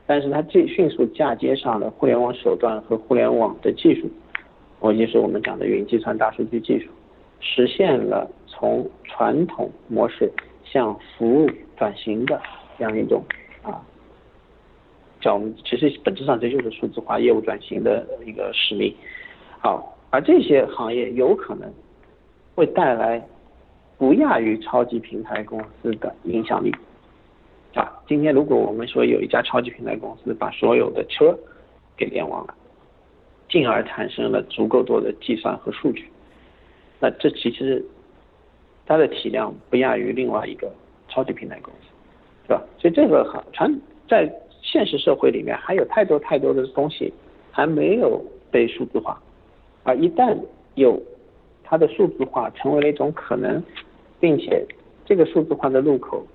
[0.05, 4.09] 但是它最迅速嫁接上了互联网手段和互联网的技术，
[4.79, 6.89] 我就是我们讲的云计算、大数据技术，
[7.39, 10.29] 实现了从传统模式
[10.65, 12.39] 向服务转型的
[12.83, 13.23] 这样一种
[13.61, 13.81] 啊，
[15.21, 18.93] 叫我们其实本质上这就是数字化业务转型的一个使命。
[19.61, 21.73] 好，而这些行业有可能
[22.55, 23.25] 会带来
[23.97, 26.75] 不亚于超级平台公司的影响力。
[27.73, 31.33] 啊，今天如果我们说有一家超级平台公司把所有的车
[31.95, 32.53] 给联网了，
[33.47, 36.09] 进而产生了足够多的计算和数据，
[36.99, 37.81] 那这其实
[38.85, 40.69] 它的体量不亚于另外一个
[41.07, 41.82] 超级平台公司。
[42.77, 47.13] 所以这个很传在现实社会里面还有太多太多的东西
[47.51, 49.21] 还没有被数字化，
[49.83, 50.35] 而，一旦
[50.75, 51.01] 有
[51.63, 53.61] 它的数字化成为了一种可能，
[54.19, 54.65] 并且
[55.05, 56.25] 这个数字化的入口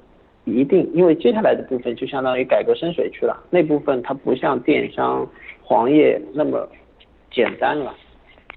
[0.45, 5.29] 一定，因为接下来的部分就相当于改革深水区了，那部分它不像电商、
[5.63, 6.69] 黄页那么
[7.31, 7.95] 简单了。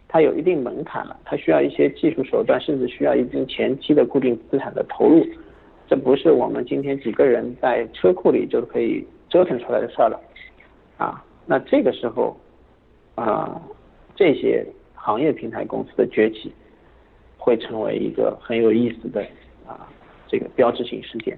[0.07, 5.25] 它有一定门槛了，它需要一些技术手段，甚至需要一定前期的固定资产的投入，
[5.91, 10.17] 这不是我们今天几个人在车库里就可以折腾出来的事儿了，
[10.97, 12.39] 啊，那这个时候，
[13.15, 13.61] 啊，
[14.15, 16.49] 这些行业平台公司的崛起，
[17.37, 19.21] 会成为一个很有意思的
[19.67, 19.85] 啊
[20.29, 21.37] 这个标志性事件。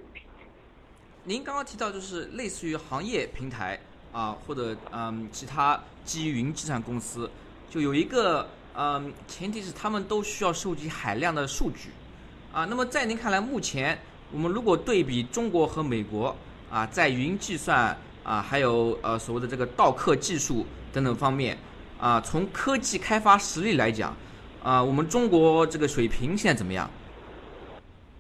[1.24, 3.80] 您刚刚提到就是类似于行业平台
[4.12, 7.28] 啊，或者嗯其他基于云计算公司，
[7.72, 8.48] 就有一个。
[8.76, 11.90] 嗯，前提是他们都需要收集海量的数据，
[12.52, 13.96] 啊，那么在您看来，目前
[14.34, 16.36] 我们如果对比中国和美国，
[16.70, 21.56] 啊，在云计算啊，还有呃所谓的这个盗客技术等等方面，
[22.00, 24.16] 啊，从科技开发实力来讲，
[24.64, 26.90] 啊，我们中国这个水平现在怎么样？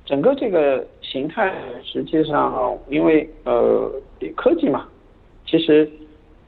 [0.05, 1.51] 整个这个形态
[1.83, 3.91] 实际上，因为呃
[4.35, 4.85] 科技嘛，
[5.47, 5.91] 其实。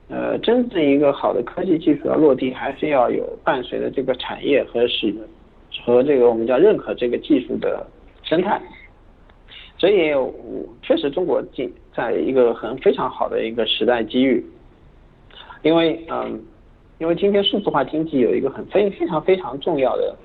[0.07, 5.11] 呃，真正一个好的科技技术要落地，还是要有伴随的这个产业和使
[5.83, 7.83] 和这个我们叫认可这个技术的
[8.21, 8.61] 生态。
[9.77, 10.13] 所以，
[10.81, 14.43] 确实中国进在一个很非常好的一个时代机遇。
[15.63, 16.41] 因为，嗯，
[16.97, 20.15] 因为今天数字化经济有一个很非非常非常重要的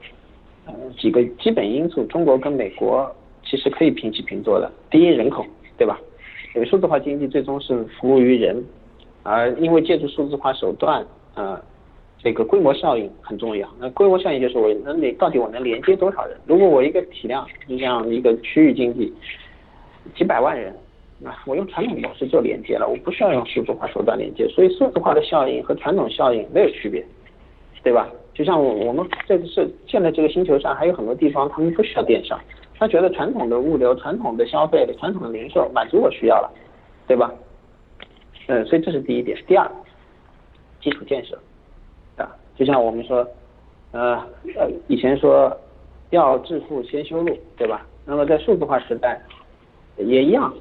[0.67, 3.11] 呃几个基本因素，中国跟美国
[3.45, 4.71] 其实可以平起平坐的。
[4.91, 5.45] 第一，人口，
[5.77, 5.99] 对吧？
[6.55, 8.65] 因为数字化经济最终是服务于人。
[9.23, 11.61] 而因为借助数字化手段，呃，
[12.23, 13.69] 这个规模效应很重要。
[13.79, 16.37] 那规模效应就是我能连到底我能连接多少人？
[16.47, 19.13] 如果我一个体量就像一个区域经济，
[20.15, 20.75] 几百万人，
[21.19, 24.47] 那我用传统模式就连接了，我不需要用数字化手段连接。
[24.49, 27.05] 所以数字化的效应和传统效应没有区别，
[27.83, 28.09] 对吧？
[28.35, 32.39] 就像我我们这个是现在这个星球上还有很多地方，他们不需要电商，
[32.79, 36.51] 他觉得传统的物流、传统的消费、传统的零售满足我需要了，
[37.07, 37.31] 对吧？
[38.47, 39.37] 嗯，所以这是第一点。
[39.47, 39.71] 第二，
[40.81, 41.39] 基础建设，
[42.61, 43.27] 就像我们说，
[43.93, 44.23] 呃
[44.55, 45.51] 呃，以前说
[46.11, 47.87] 要致富先修路，对吧？
[48.05, 49.19] 那么在数字化时代
[49.97, 50.53] 也一样，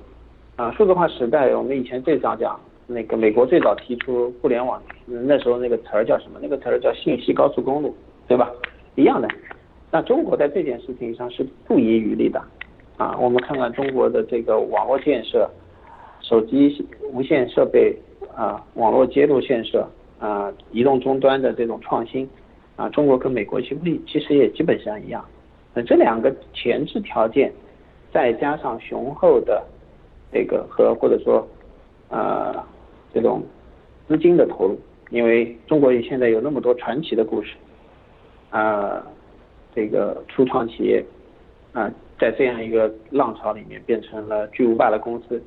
[0.56, 2.58] 啊，数字化时代我们以前最早讲
[2.88, 6.40] 那个美国最早提出互联网，那时候那个词儿叫什么？
[6.42, 7.94] 那个词儿叫信息高速公路，
[8.30, 8.50] 对吧？
[8.96, 9.28] 一样的。
[9.92, 12.42] 那中国在这件事情上是不遗余力的，
[12.96, 15.50] 啊，我们看看中国的这个网络建设。
[16.22, 17.98] 手机无线设备
[18.36, 19.88] 啊，网络接入建设
[20.20, 22.30] 啊，移动终端的这种创新
[22.76, 25.26] 啊，中国跟美国其实其实也基本上一样。
[25.74, 27.52] 那这两个前置条件，
[28.12, 29.64] 再加上雄厚的
[30.32, 31.48] 这个和或者说
[32.10, 32.64] 呃
[33.14, 33.42] 这种
[34.08, 34.78] 资金的投入，
[35.10, 37.56] 因为中国现在有那么多传奇的故事
[38.50, 39.06] 啊，
[39.74, 41.04] 这个初创企业
[41.74, 45.42] 啊，在这样一个浪潮里面变成了巨无霸的公司。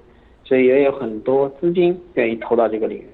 [0.44, 3.06] 所以也有很多资金愿意投到这个领域，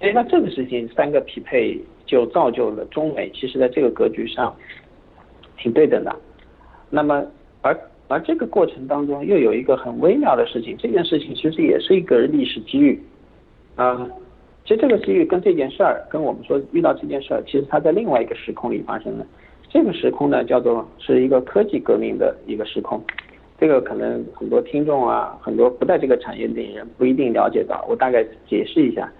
[0.00, 4.54] 所以那这个事情三个匹配就造就了中美其实在这个格局上
[5.56, 6.14] 挺对等的。
[6.88, 7.24] 那么
[7.62, 12.98] 而而这个过程当中又有一个很微妙的事情，这件事情其实也是一个历史机遇
[13.76, 14.08] 啊。
[14.64, 19.26] 其实这个机遇跟这件事儿，跟我们说遇到这件事儿，其实它在另外一个时空里发生的。
[19.68, 23.02] 这个时空呢叫做是一个科技革命的一个时空。
[23.58, 29.10] 这个可能很多听众啊，很多不在这个产业里人不一定了解到，我大概解释一下。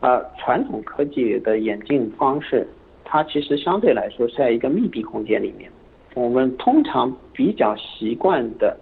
[0.00, 2.66] 啊，传统科技的演进方式，
[3.04, 5.70] 它其实相对来说是在一个密闭空间里面。
[6.14, 8.76] 我们通常比较习惯的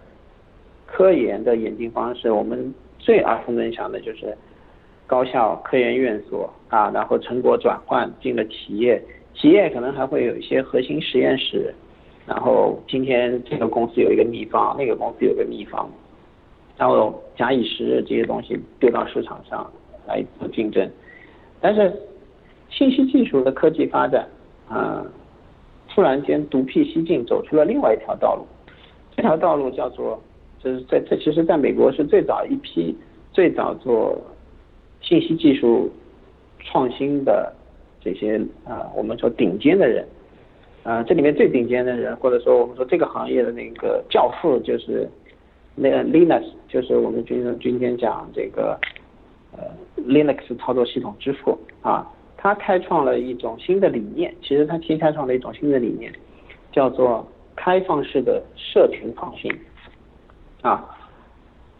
[0.87, 4.37] 科研的演进方式，我们最耳熟能详的就是
[5.07, 9.03] 高校科研院所啊，然后成果转换进了企业，
[9.35, 11.75] 企业可能还会有一些核心实验室。
[12.27, 15.89] 然后今天这个公司有一个秘方，那个公司有个秘方，
[16.77, 19.71] 然后假以时日，这些东西丢到市场上
[20.07, 20.91] 来做竞争。
[21.67, 21.93] 但是
[22.71, 24.25] 信息技术的科技发展
[24.69, 25.05] 啊，
[25.89, 28.47] 突然间独辟蹊径，走出了另外一条道路。
[29.17, 30.23] 这条道路叫做，
[30.61, 32.97] 就是在这其实在美国是最早一批
[33.33, 34.17] 最早做
[35.01, 35.91] 信息技术
[36.61, 37.53] 创新的
[38.01, 40.07] 这些啊，我们说顶尖的人。
[40.85, 45.11] 啊，这里面最顶尖的人，或者说我们说这个行业的那个教父，就是
[45.75, 48.79] 那个 Linux，就是我们今今天讲这个
[49.57, 49.65] 呃
[50.03, 56.13] Linux 操作系统之父啊，他开创了一种新的理念，其实他新开创了一种新的理念，
[56.71, 59.51] 叫做开放式的社群创新
[60.63, 60.85] 啊，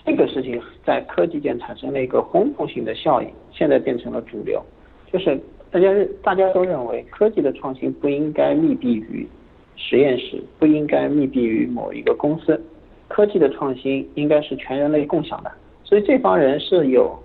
[0.05, 4.63] 这个事情在科技界产生了一个轰动性的效应，现在变成了主流，
[5.13, 5.39] 就是
[5.71, 5.89] 大家
[6.23, 9.29] 大家都认为科技的创新不应该密闭于
[9.77, 12.59] 实验室，不应该密闭于某一个公司，
[13.09, 15.53] 科技的创新应该是全人类共享的。
[15.85, 17.17] 所以这帮人是有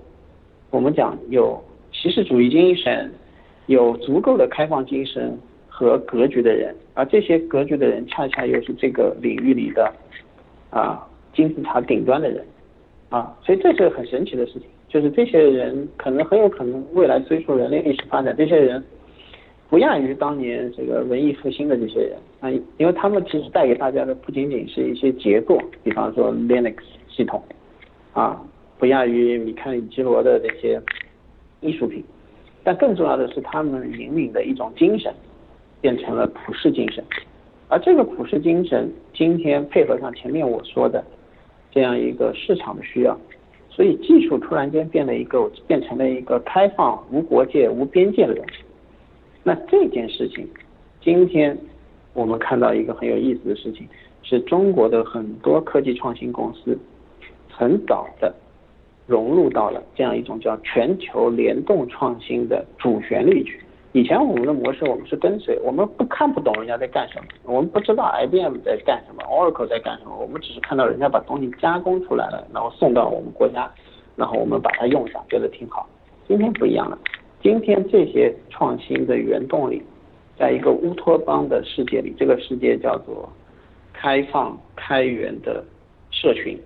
[0.72, 1.61] 我们讲有
[1.91, 3.11] 骑士主义精神，
[3.67, 9.93] 有足够的开放精神和格局的人，而这些格局的人恰恰又是这个领域里的
[10.69, 12.43] 啊金字塔顶端的人。
[13.09, 18.82] 啊，所以这是很神奇的事情，就是这些人可能很有可能未来追溯人类历史发展，这些人
[19.69, 22.17] 不亚于当年这个文艺复兴的这些人。
[22.39, 26.76] 啊，因为他们其实带给大家的不仅仅是一些杰作，比方说 Linux
[27.09, 27.43] 系统。
[28.13, 28.41] 啊，
[28.82, 30.82] 不亚于米开朗基罗的这些
[31.59, 32.03] 艺术品，
[32.63, 35.13] 但更重要的是他们引领的一种精神
[35.79, 37.03] 变成了普世精神，
[37.67, 41.03] 而这个普世精神今天配合上前面我说的。
[41.69, 43.15] 这样一个市场的需要，
[43.69, 48.63] 所以技术突然间变了一个，变成了一个开放、无国界、无边界的东西。
[49.43, 50.45] 那这件事情，
[51.01, 51.55] 今天
[52.13, 53.88] 我们看到一个很有意思的事情，
[54.23, 56.75] 是中国的很多科技创新公司
[57.47, 58.36] 很早的
[59.12, 63.59] 融入到了这样一种叫全球联动创新的主旋律去。
[63.91, 73.70] 以前我们的模式，我们是跟随，我们不看不懂人家在干什么，我们不知道 IBM 在干什么，Oracle 在干什么，我们只是看到人家把东西加工出来了，然后送到我们国家，
[74.16, 75.89] 然后我们把它用上，觉得挺好。
[76.26, 76.97] 今天不一样了，
[77.43, 79.84] 今天这些创新的原动力，
[80.39, 83.30] 在一个乌托邦的世界里，这个世界叫做
[83.91, 85.62] 开放开源的
[86.12, 86.57] 社群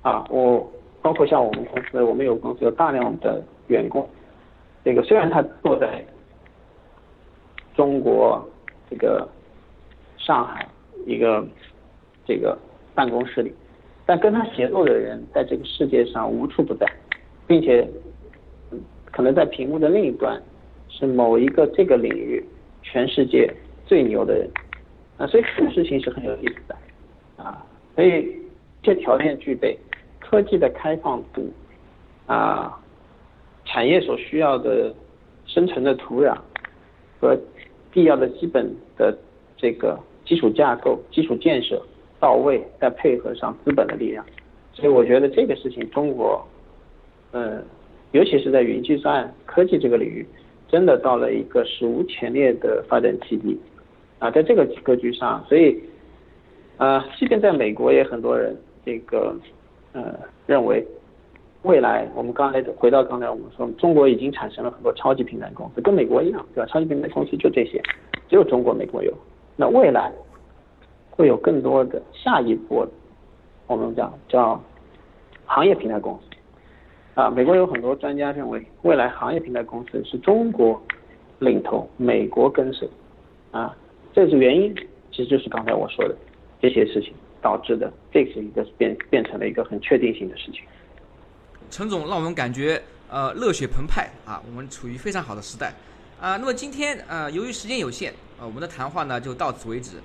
[0.00, 0.66] 啊，我
[1.06, 4.04] 包括像我们公司，我们有公司有大量的员工，
[4.84, 6.04] 这个虽然他坐在
[7.76, 8.44] 中国
[8.90, 9.24] 这个
[10.18, 10.66] 上海
[11.06, 11.46] 一个
[12.26, 12.58] 这个
[12.92, 13.54] 办公室里，
[14.04, 16.84] 但跟他协作的人在这个世界上无处不在，
[17.46, 17.88] 并且
[19.12, 20.42] 可能在屏幕的另一端
[20.88, 22.44] 是某一个这个领域
[22.82, 23.48] 全世界
[23.84, 24.50] 最牛的人。
[25.18, 26.76] 啊，所以这个事情是很有意思的。
[27.44, 28.42] 啊，所以
[28.82, 29.78] 这条件具备
[30.28, 31.48] 科技的开放度
[32.26, 32.78] 啊，
[33.64, 34.94] 产业所需要的
[35.46, 36.36] 生存的土壤
[37.20, 37.38] 和。
[37.92, 39.16] 必要的基本的
[39.56, 41.80] 这个基础架构、基础建设
[42.20, 44.22] 到位，再配合上资本的力量，
[44.74, 46.46] 所以我觉得这个事情，中国，
[47.32, 47.64] 嗯，
[48.12, 50.26] 尤其是在云计算科技这个领域，
[50.68, 53.58] 真的到了一个史无前例的发展基地
[54.18, 55.80] 啊，在这个格局上，所以，
[56.76, 58.54] 呃，即便在美国，也很多人
[58.84, 59.34] 这个，
[59.96, 60.14] 呃，
[60.46, 60.86] 认为。
[61.62, 66.70] 未来，我们刚才回到刚才我们说，中国已经产生了很多超级平台公司，跟美国一样，对吧？
[66.70, 67.82] 超级平台公司就这些，
[68.28, 69.12] 只有中国、美国有。
[69.56, 70.12] 那未来
[71.10, 72.86] 会有更多的下一波，
[73.66, 74.62] 我们讲叫
[75.44, 76.36] 行业平台公司
[77.20, 77.28] 啊。
[77.30, 80.80] 美国有很多专家认为，未来行业平台公司是中国
[81.40, 82.88] 领头，美国跟随
[83.50, 83.76] 啊。
[84.12, 84.72] 这是原因，
[85.10, 86.14] 其实就是刚才我说的
[86.60, 87.12] 这些事情
[87.46, 90.62] 导致的，这是一个变变成了一个很确定性的事情。
[91.70, 95.72] 陈总让我们感觉呃热血澎湃啊，我们处于非常好的时代
[96.20, 96.36] 啊。
[96.38, 99.98] 那么今天呃由于时间有限啊，我们的谈话呢就到此为止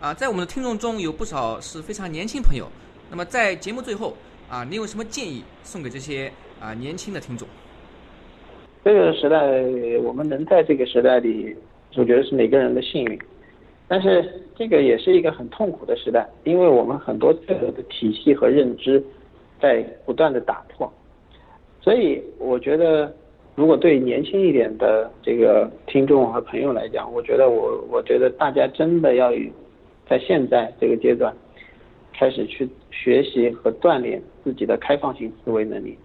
[0.00, 0.12] 啊。
[0.12, 2.66] 在我们的听众中有不少是非常年轻朋友，
[3.10, 4.16] 那么在节目最后
[4.50, 7.46] 啊，你有什么建议送给这些啊年轻的听众？
[8.84, 9.36] 这个时代
[10.02, 11.54] 我们能在这个时代里，
[11.94, 13.20] 我觉得是每个人的幸运，
[13.88, 19.02] 但是这个也是一个很痛苦的时代，因为我们很多这个的体系和认知
[19.58, 20.92] 在不断的打破。
[21.80, 23.10] 所以我觉得，
[23.54, 29.32] 如果对年轻一点的这个听众和朋友来讲，我觉得我我觉得大家真的要
[30.06, 31.34] 在现在这个阶段
[32.12, 35.96] 开始去学习和锻炼自己的开放性思维能力，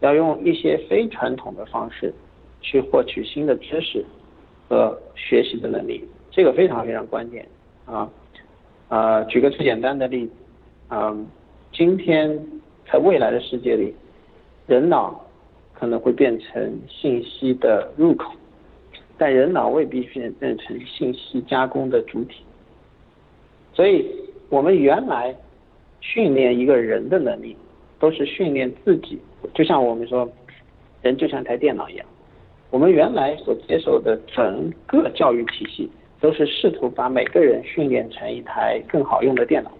[0.00, 2.12] 要用一些非传统的方式
[2.60, 4.04] 去获取新的知识
[4.68, 6.04] 和学习的能力，
[6.40, 7.46] 这个非常非常关键
[7.84, 8.10] 啊
[8.88, 9.22] 啊！
[9.24, 10.32] 举个最简单的例子
[10.88, 11.14] 啊，
[11.70, 12.34] 今天
[12.90, 13.94] 在未来的世界里。
[14.66, 15.20] 人脑
[15.74, 18.32] 可能会变成信息的入口，
[19.18, 22.42] 但人脑未必变变成信息加工的主体。
[23.74, 24.06] 所以，
[24.48, 25.36] 我们原来
[26.00, 27.54] 训练一个人的能力，
[27.98, 29.20] 都是训练自己，
[29.52, 30.26] 就像我们说，
[31.02, 32.06] 人就像台电脑一样。
[32.70, 35.90] 我们原来所接受的整个教育体系，
[36.20, 39.70] 都是试图把每个人训练成一台更好用的电脑。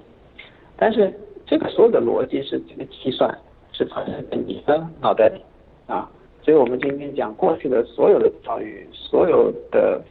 [0.77, 1.13] 但是，
[1.47, 3.37] 这个所有的逻辑是这个计算。
[3.73, 5.41] 是发生在你的脑袋里
[5.87, 6.11] 啊，
[6.43, 10.03] 所以我们今天讲过去的所有的教育，所有的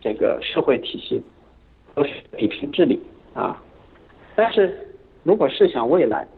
[0.00, 1.20] 这个社会体系
[1.94, 3.00] 都是比拼治理
[3.34, 3.60] 啊。
[4.36, 4.86] 但是
[5.24, 6.28] 如果试想未来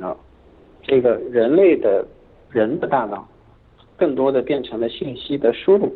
[0.00, 0.16] 啊，
[0.80, 2.06] 这个人类的
[2.50, 3.28] 人的大脑
[3.96, 5.92] 更多的变成了信息的输入，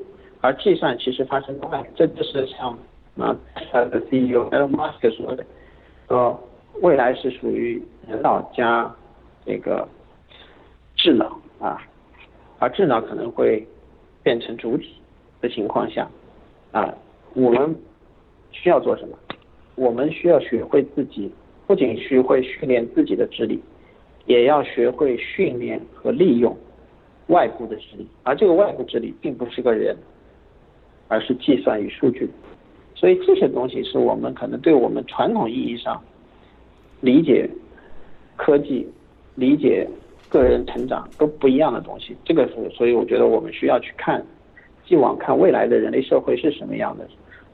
[0.47, 1.85] 而计算其实发生在外。
[1.97, 2.79] 这就是像
[3.19, 3.37] 啊
[3.73, 5.45] 他的 CEO Elon Musk 说的，
[6.07, 6.41] 说
[6.83, 8.95] 未来是属于人脑加
[9.45, 9.89] 这个
[10.95, 11.27] 智能
[11.59, 11.83] 啊，
[12.61, 13.67] 而智脑可能会
[14.23, 14.95] 变成主体
[15.41, 16.09] 的情况下
[16.71, 16.95] 啊，
[17.35, 17.75] 我们
[18.53, 19.19] 需要做什么？
[19.75, 21.29] 我们需要学会自己，
[21.67, 23.61] 不仅学会训练自己的智力，
[24.27, 26.57] 也要学会训练和利用
[27.27, 28.07] 外部的智力。
[28.23, 29.97] 而这个外部智力并不是个人，
[31.09, 32.29] 而是计算与数据。
[32.95, 36.03] 所以这些东西是我们可能对我们传统意义上
[37.01, 37.49] 理解
[38.37, 38.87] 科技、
[39.35, 39.89] 理解
[40.29, 42.17] 个人成长都不一样的东西。
[42.25, 44.25] 这个是，所以我觉得我们需要去看，
[44.85, 47.07] 既往看未来的人类社会是什么样的，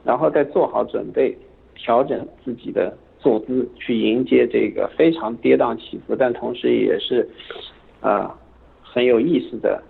[0.04, 1.36] 然后再做好准备。
[1.74, 7.28] 调整自己的坐姿，去迎接这个非常跌宕起伏，但同时也是
[8.00, 8.38] 啊
[8.82, 9.82] 很有意思的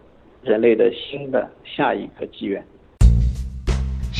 [0.43, 2.65] 人类的新的下一个纪元。